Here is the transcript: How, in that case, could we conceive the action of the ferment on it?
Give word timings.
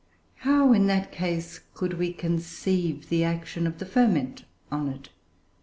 How, 0.37 0.73
in 0.73 0.87
that 0.87 1.11
case, 1.11 1.59
could 1.75 1.99
we 1.99 2.11
conceive 2.11 3.09
the 3.09 3.23
action 3.23 3.67
of 3.67 3.77
the 3.77 3.85
ferment 3.85 4.45
on 4.71 4.87
it? 4.89 5.09